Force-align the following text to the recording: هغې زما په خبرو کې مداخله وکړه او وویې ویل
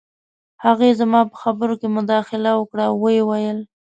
هغې 0.65 0.89
زما 0.99 1.21
په 1.29 1.35
خبرو 1.43 1.73
کې 1.81 1.87
مداخله 1.97 2.51
وکړه 2.57 2.83
او 2.89 2.95
وویې 3.01 3.21
ویل 3.29 3.59